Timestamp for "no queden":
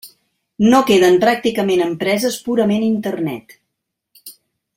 0.69-1.19